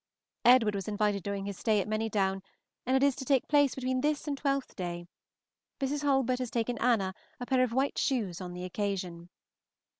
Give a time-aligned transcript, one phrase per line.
[0.45, 2.41] Edward was invited during his stay at Manydown,
[2.87, 5.05] and it is to take place between this and Twelfth day.
[5.79, 6.01] Mrs.
[6.01, 9.29] Hulbert has taken Anna a pair of white shoes on the occasion.